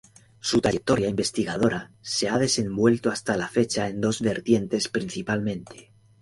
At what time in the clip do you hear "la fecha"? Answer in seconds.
3.37-3.87